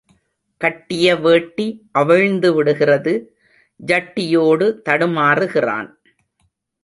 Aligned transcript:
கட்டிய 0.61 1.15
வேட்டி 1.15 1.65
அவிழ்ந்துவிடுகிறது 1.99 3.13
ஜட்டியோடு 3.79 4.67
தடுமாறுகிறான். 4.89 5.89